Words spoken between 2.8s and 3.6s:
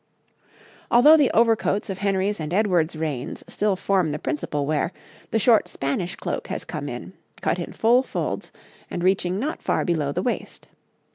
reigns